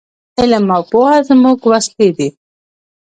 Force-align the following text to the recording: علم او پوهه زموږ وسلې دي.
علم 0.39 0.65
او 0.75 0.81
پوهه 0.91 1.17
زموږ 1.29 1.57
وسلې 1.71 2.09
دي. 2.17 2.29